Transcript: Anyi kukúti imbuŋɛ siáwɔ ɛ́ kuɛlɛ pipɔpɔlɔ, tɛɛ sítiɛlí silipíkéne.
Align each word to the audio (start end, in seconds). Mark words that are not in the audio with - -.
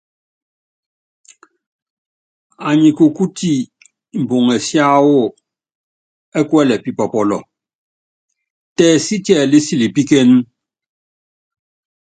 Anyi 2.67 2.89
kukúti 2.97 3.51
imbuŋɛ 4.17 4.55
siáwɔ 4.67 5.17
ɛ́ 6.37 6.43
kuɛlɛ 6.49 6.75
pipɔpɔlɔ, 6.83 7.37
tɛɛ 8.75 8.93
sítiɛlí 9.05 9.59
silipíkéne. 9.65 10.37